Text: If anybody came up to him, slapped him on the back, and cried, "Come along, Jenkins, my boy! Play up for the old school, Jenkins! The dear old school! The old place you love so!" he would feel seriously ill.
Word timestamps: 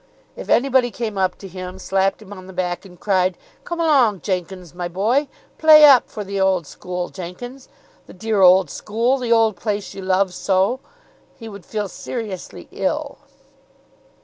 If 0.35 0.49
anybody 0.49 0.89
came 0.89 1.15
up 1.15 1.37
to 1.37 1.47
him, 1.47 1.77
slapped 1.77 2.23
him 2.23 2.33
on 2.33 2.47
the 2.47 2.53
back, 2.53 2.85
and 2.85 2.99
cried, 2.99 3.37
"Come 3.63 3.79
along, 3.79 4.21
Jenkins, 4.21 4.73
my 4.73 4.87
boy! 4.87 5.27
Play 5.59 5.85
up 5.85 6.09
for 6.09 6.23
the 6.23 6.41
old 6.41 6.65
school, 6.65 7.09
Jenkins! 7.09 7.69
The 8.07 8.13
dear 8.13 8.41
old 8.41 8.71
school! 8.71 9.19
The 9.19 9.31
old 9.31 9.57
place 9.57 9.93
you 9.93 10.01
love 10.01 10.33
so!" 10.33 10.79
he 11.37 11.47
would 11.47 11.67
feel 11.67 11.87
seriously 11.87 12.67
ill. 12.71 13.19